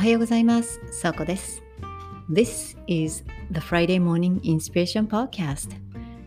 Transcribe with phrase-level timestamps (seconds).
[0.00, 0.80] はようございます。
[0.92, 1.62] さこです。
[2.32, 5.68] This is the Friday Morning Inspiration Podcast.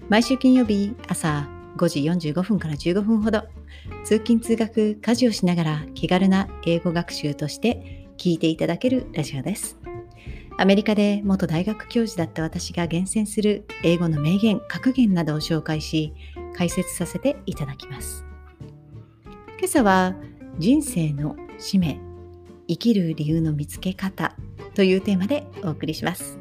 [0.09, 3.41] 毎週金曜日朝5時45分から15分ほど、
[4.05, 9.79] 通勤通学、家事をしながら気軽な英語学習として聞いていただけるラジオです。
[10.59, 16.13] アメリカで元大学教授だった私が厳選する英語の名言、格言などを紹介し、
[16.55, 18.23] 解説させていただきます。
[19.57, 20.13] 今朝は
[20.59, 22.12] 人生の使命、
[22.67, 24.35] 生きる理由の見つけ方
[24.73, 26.39] というテーマでお送りします。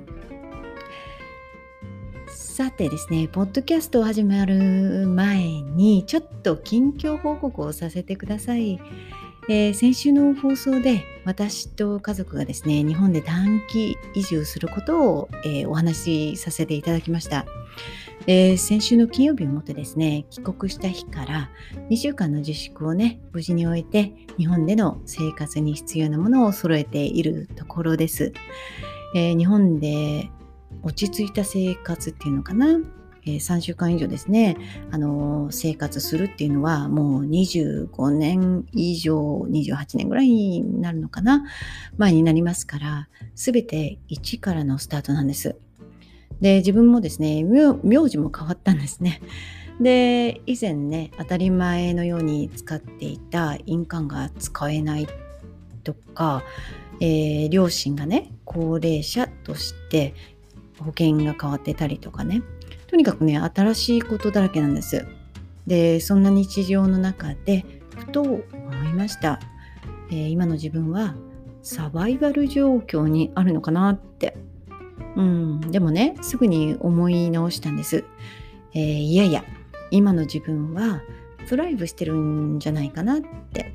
[2.26, 8.80] さてですね、ポッドキャストを始まる前にちょっと近況報告をさせてください。
[9.48, 17.46] えー先週の放送で私と家族がですね、日本で短期移住することを、えーお話しさせていただきました。
[18.26, 21.50] で先週の金曜日をもってですね、帰国した日から
[21.90, 28.32] 2週間の自粛をね、無事に終えて、日本での生活に必要なものを揃えているところです。
[29.16, 30.30] えー日本で
[30.82, 32.78] 落ち着いた生活っていうのかな、
[33.26, 34.56] えー3週間以上ですね、
[34.92, 41.42] あのー生活するっていうのはもう25年以上、28年ぐらいになるのかな、
[41.98, 45.56] 前になりますから、すべて一からのスタートなんです。
[46.42, 49.22] で、自分もですね、名字も変わったんですね。
[49.80, 55.06] で、以前ね、当たり前のように使っていた印鑑が使えない
[55.84, 56.42] とか、
[57.00, 60.14] えー両親がね、高齢者として
[60.80, 62.42] 保険が変わってたりとかね、
[62.88, 65.06] とにかくね、新しいことだらけなんです。
[65.68, 67.64] で、そんな日常の中で、
[67.96, 68.42] ふと思
[68.90, 69.38] いました。
[70.10, 71.14] えー今の自分は
[71.62, 74.36] サバイバル状況にあるのかなって。
[75.16, 78.04] うん、でもね、すぐに思い直したんです。
[78.74, 79.44] えーいやいや、
[79.90, 81.02] 今の自分は
[81.46, 83.20] スライブしてるんじゃないかなっ
[83.52, 83.74] て。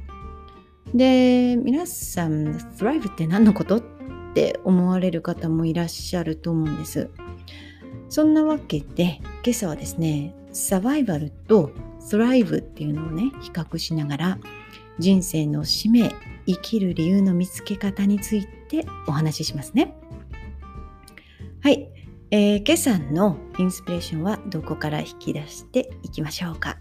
[0.93, 3.81] で、皆さん、スライブって何のことっ
[4.33, 7.09] て思われる方もいらっしゃると思うんです。
[8.09, 14.39] そんなわけで、今朝はですね、サバイバルとスライブっていうのをね、比較しながら、
[14.97, 16.11] 人生の使命、
[16.45, 19.93] 生きる理由の見つけ方についてお話ししますね。
[21.59, 21.89] はい、
[22.29, 26.77] えー今朝のインスピレーションはどこから引き出していきましょうか？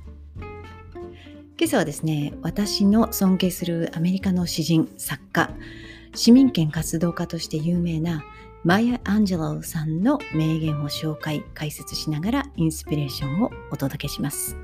[1.59, 5.51] 今朝はですね、私の尊敬するアメリカの詩人、作家、
[6.15, 8.23] 市民権活動家として有名な
[8.65, 14.57] マヤ・アンジェロさんの名言を紹介、解説しながらインスピレーションをお届けします。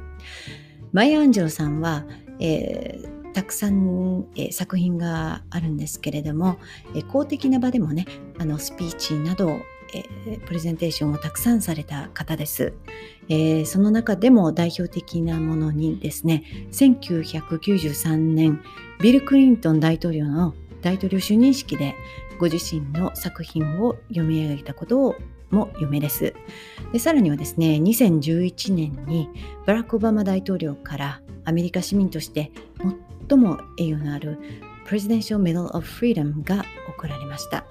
[0.93, 2.05] マヤ・アンジェロさんは、
[2.39, 6.59] えーたくさん、えー作品があるんですけれども、
[6.95, 8.05] えー公的な場でもね、
[8.39, 9.59] あのスピーチなど、
[10.47, 12.72] プレゼンテーションをたくさんされた方です。
[13.28, 18.60] えーその中でも代表的なものにですね、1993年、
[19.00, 21.94] ビル・クリントン大統領の大統領就任式で
[22.38, 25.16] ご自身の作品を読み上げたこと
[25.50, 26.34] も有名です。
[26.92, 29.28] でさらにはですね、2011年に
[29.66, 32.50] バラック・オバマ大統領からアメリカ市民として
[33.28, 34.38] 最も栄誉のある
[34.86, 37.64] Presidential Medal of Freedom が贈られました。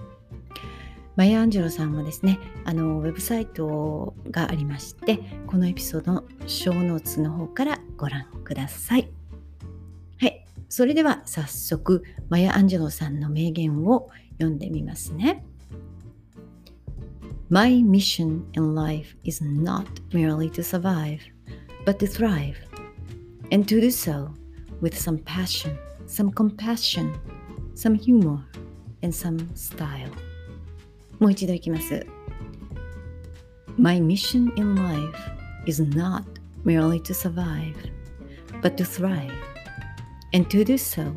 [1.15, 9.09] マヤ・アンジェロさんはですね、あのウェブサイトがありまして、このエピソードの小ノーツの方からご覧ください。
[10.19, 15.45] はい、それでは早速、マヤ・アンジェロさんの名言を読んでみますね。
[17.49, 21.19] My mission in life is not merely to survive,
[21.85, 22.55] but to thrive,
[23.51, 24.29] and to do so
[24.79, 25.77] with some passion,
[26.07, 27.13] some compassion,
[27.75, 28.39] some humor,
[29.03, 30.09] and some style.
[31.21, 32.03] もう一度いきます。
[33.77, 35.15] My mission in life
[35.67, 36.23] is not
[36.65, 37.75] merely to survive,
[38.63, 39.31] but to thrive,
[40.33, 41.13] and to do so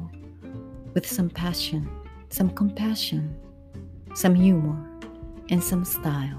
[0.92, 1.88] with some passion,
[2.28, 3.30] some compassion,
[4.14, 4.76] some humor,
[5.50, 6.36] and some style.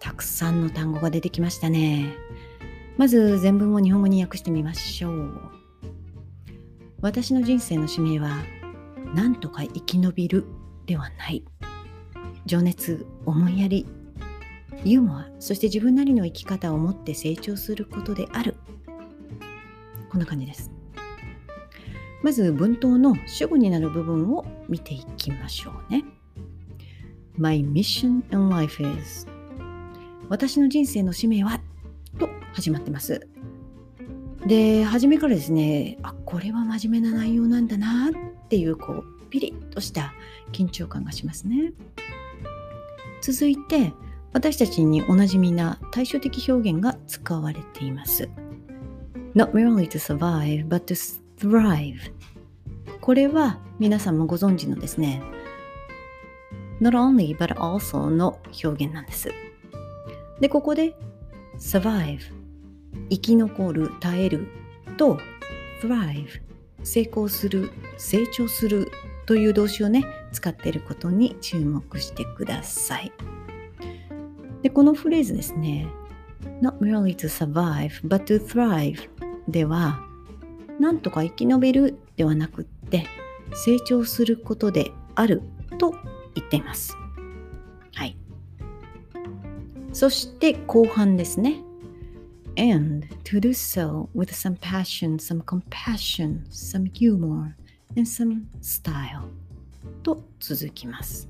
[0.00, 2.12] たくさんの単語が出てきましたね。
[2.96, 5.40] まず全文を日本語に訳してみましょう。
[7.00, 8.42] 私の人生の使命は、
[9.14, 10.46] なんとか生き延びる
[10.86, 11.44] ではない。
[12.46, 13.86] 情熱、思いやり、
[14.84, 18.56] ユーモア、そして自分なりの生き方を持って成長することである。
[20.10, 20.70] こんな感じです。
[22.22, 26.04] まず文頭の主語になる部分を見ていきましょうね。
[27.36, 29.26] My mission in life is
[30.28, 31.60] 私の人生の使命は
[32.18, 33.28] と始まってます。
[34.46, 40.14] で、初めからですね、あ、これは真面目な内容なんだなっていう、こう、ピリッとした
[40.52, 41.72] 緊張感がしますね。
[43.26, 43.92] 続いて、
[44.32, 48.28] 私たちにおなじみな対照的表現が使われています。
[49.34, 51.96] Not merely to survive, but to thrive.
[53.00, 55.20] これは皆さんもご存知のですね
[56.80, 59.28] not only but also の表現なんです。
[60.38, 60.94] で、ここで
[61.58, 62.20] survive
[63.10, 64.46] 生き残る、耐える
[64.96, 65.18] と
[65.82, 66.28] thrive
[66.84, 68.88] 成功する、成長する
[69.26, 70.04] という動詞をね、
[70.36, 73.12] 使っていることに注目してください。
[74.62, 75.88] で、このフレーズですね、
[76.60, 79.08] not merely to survive but to thrive
[79.48, 80.00] では、
[80.78, 83.06] なんとか生き延びるではなくって、
[83.54, 85.42] 成長することである
[85.78, 85.92] と
[86.34, 86.94] 言っています。
[87.94, 88.16] はい。
[89.92, 91.62] そして後半ですね。
[92.58, 97.54] and to do so with some passion, some compassion, some humor,
[97.96, 99.30] and some style
[100.02, 101.28] と続きます。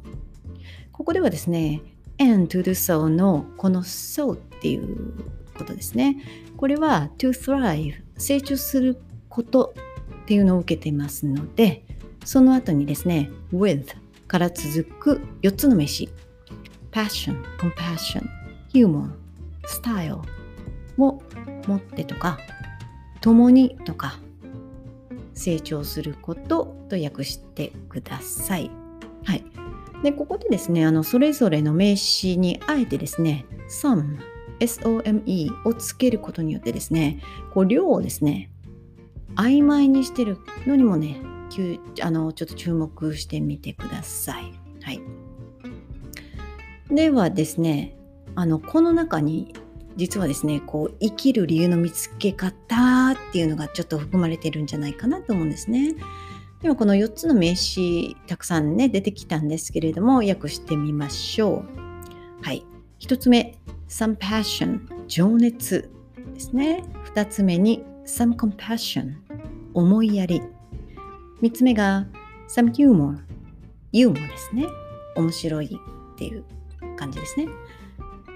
[0.93, 1.83] ここではですね、
[2.19, 5.13] and to do so のこの so っていう
[5.57, 6.17] ことですね。
[6.57, 8.99] これは to thrive 成長する
[9.29, 9.75] こと
[10.23, 11.85] っていうのを受けていますので、
[12.25, 13.87] その後にですね、with
[14.27, 16.09] から続く4つの飯
[16.91, 18.27] passion, compassion,
[18.73, 19.11] humor,
[19.67, 20.21] style
[20.99, 21.23] を
[21.67, 22.39] 持ってとか
[23.21, 24.19] 共にとか
[25.37, 28.71] 成長することと訳してください。
[29.25, 29.45] はい。
[30.03, 34.19] で、ここでですね、あの、それぞれの名詞にあえてですね、some,
[34.61, 37.21] some をつけることによってですね、
[37.53, 38.51] こう、量をですね、
[39.37, 41.21] 曖昧にしてるのにもね、
[42.03, 44.53] あの、ちょっと注目してみてください。
[44.83, 45.01] はい。
[46.91, 47.97] ではですね、
[48.35, 49.55] あの、この中に
[49.97, 55.95] 実はですねこう生きる理由の見つけ方っていうのがちょっと含まれてるんじゃないかなと思うんですね。
[56.61, 61.65] ではこの4つの名詞たくさんね出てきたんですけれども訳してみましょ
[62.43, 62.45] う。
[62.45, 62.65] はい。
[63.01, 63.59] 1つ目
[63.89, 65.91] some passion 情熱
[66.35, 66.85] ですね。
[67.15, 69.15] 2つ目に some compassion
[69.75, 70.43] 思いやり。
[71.43, 72.07] 3つ目が
[72.49, 73.19] some humor
[73.93, 74.67] ユーモアですね。
[75.17, 76.45] 面白いっていう
[76.97, 77.49] 感じですね。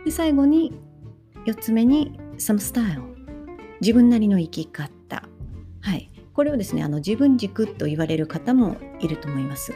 [0.04, 0.72] で最後に
[1.46, 3.02] 4つ目に some style
[3.80, 5.28] 自分なりの生き方。
[5.80, 6.10] はい。
[6.32, 9.74] これをですねあの自分軸と言われる方もいると思います。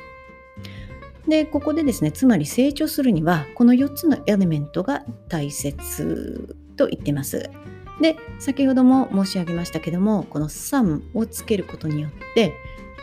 [1.29, 7.51] でここでですねつまり成長するにはこの4つのエレメントが大切と言ってます。
[8.01, 12.53] で先ほども申し上げましたけどもこの some をつけることによって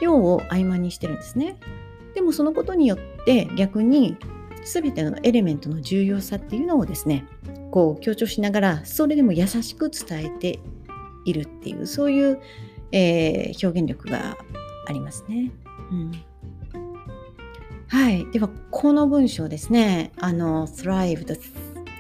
[0.02, 1.58] 量を曖昧にしてるんですね。
[2.14, 4.18] でもそのことによって逆に
[4.64, 7.26] 全てのエレメントの重要さっていうのをですね
[7.72, 10.60] こう強調しながらそれでも優しく伝えて
[11.26, 12.40] いるっていうそういう、
[12.92, 14.38] えー、表現力が
[14.88, 15.52] ありますね。
[15.92, 16.12] うん
[17.92, 18.26] はい。
[18.32, 20.14] では、この文章ですね。
[20.18, 21.36] あの、thrive と、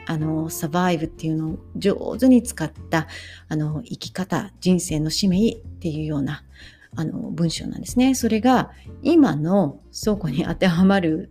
[0.05, 3.07] あの、survive っていうのを上手に使った、
[3.49, 6.45] あの、生き方、人生の使命っていうような、
[6.95, 8.15] あの、文章なんですね。
[8.15, 8.71] それが、
[9.03, 11.29] 今の倉庫に当てはまる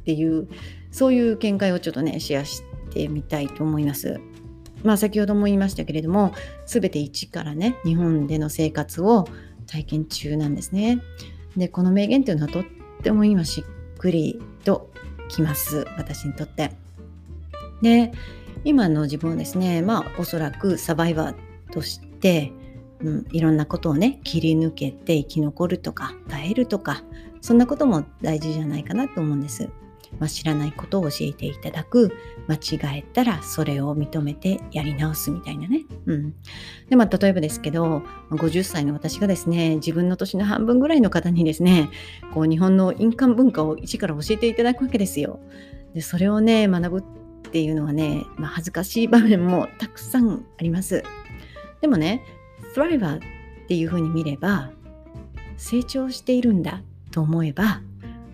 [0.00, 0.46] っていう、
[0.90, 4.20] そういう見解をちょっとね、シェアしてみたいと思います。
[4.82, 6.32] まあ先ほども言いましたけれども、
[6.66, 9.26] すべて一からね、日本での生活を
[9.66, 11.00] 体験中なんですね。
[11.56, 12.64] で、この名言というのはとっ
[13.02, 13.64] ても今し
[13.94, 14.90] っくりと
[15.28, 15.86] きます。
[15.96, 16.72] 私にとって。
[17.82, 18.12] で、
[18.64, 22.52] 今の自分はですね、まあおそらくサバイバーとして、
[23.00, 27.02] うん、いろんなことをね、切り抜けて生き残るとか、耐えるとか、
[27.40, 29.68] そんなことも大事じゃないかなと思うんです。
[30.18, 32.12] まあ、知らないことを教えていただく
[32.48, 35.84] 間違えたらそれを認めてやり直すみたいなね。
[36.06, 36.34] うん、
[36.88, 41.90] でまあ例えばですけど50歳の私がですね自分の年の半分ぐらいの方にですね
[42.32, 45.40] こう日本の印鑑文化を一から教えていただくわけですよ。
[45.94, 51.02] でそれをね学ぶっていうのはね、まあ、恥ずかしい場面もたくさんあります。
[51.80, 52.22] でもね
[52.74, 53.20] Thriver っ
[53.68, 54.70] ていうふうに見れば
[55.56, 57.82] 成長しているんだと思えば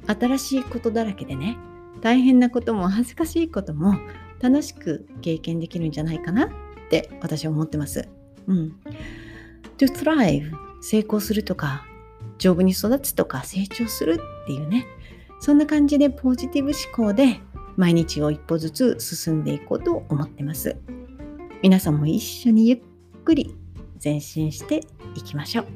[0.06, 1.56] 新しいことだらけでね
[2.00, 3.94] 大変なことも恥ずかしいことも
[4.40, 6.50] 楽しく経験できるんじゃないかなっ
[6.90, 8.08] て私は思ってます。
[8.46, 8.76] うん。
[9.78, 11.86] to thrive 成功するとか
[12.38, 14.86] 丈夫に育つとか成長するっていうね
[15.40, 17.40] そんな感じでポジティブ思考で
[17.76, 20.76] 毎日を一歩ずつ進んでいこうと思ってます。
[21.62, 22.80] 皆さんも一緒にゆっ
[23.24, 23.56] くり
[24.02, 24.82] 前進して
[25.14, 25.66] いきましょう。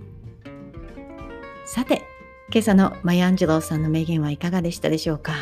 [1.65, 2.03] さて、
[2.51, 5.35] 今朝のマヤアンジェローさんの名言はいかがでしたでしょうか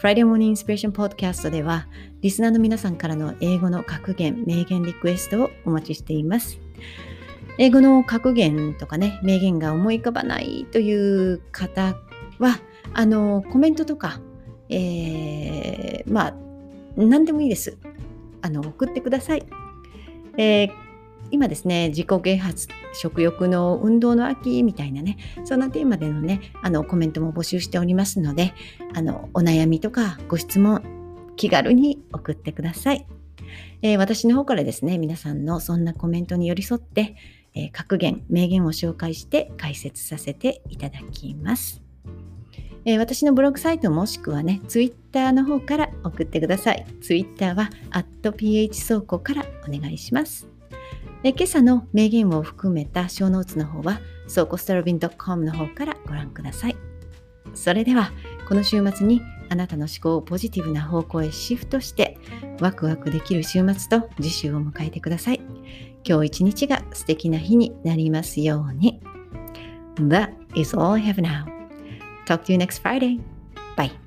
[0.00, 1.88] ？Friday Morning Inspiration Podcast では
[2.22, 6.58] リスナーの皆さんからの英語の格言、名言リクエストをお待ちしています。
[7.58, 11.96] 英語の格言とかね、名言が思い浮かばないという方
[12.38, 12.60] は、
[12.94, 14.18] あの、コメントとか、
[14.70, 16.34] えー、まあ、
[16.96, 17.76] 何でもいいです。
[18.40, 19.44] あの、送ってください。
[20.38, 20.85] えー
[21.30, 28.54] 今ですね自己啓発食欲の運動の秋みたいなねそんなテーマでのねあのコメントも募集しておりますので
[28.94, 30.82] あのお悩みとかご質問
[31.36, 33.06] 気軽に送ってください、
[33.82, 37.16] えー、私の方からですね皆さんのそんなコメントに寄り添って、
[37.54, 41.82] えー、格言名言を紹介して解説させていただきます
[42.88, 46.86] えー、私のブログサイトもしくはね、ツイッターの方から送ってください。
[47.02, 47.70] ツイッターは、
[48.22, 50.55] phsoko 倉庫からお願いします。
[51.26, 53.98] え今朝の名言を含めた小ノーツの方は、
[54.32, 56.76] 倉庫スタロビン .com の方からご覧ください。
[57.52, 58.12] それでは、
[58.48, 62.16] この週末にあなたの思考をポジティブな方向へシフトして、
[62.60, 65.40] ワクワクできる週末と次週を迎えてください。
[66.08, 69.02] 今日一日が素敵な日になりますように。
[69.96, 71.44] That is all I have now.
[72.26, 73.20] Talk to you next Friday.
[73.76, 74.05] Bye.